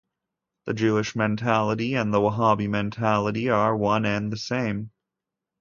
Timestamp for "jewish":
0.73-1.15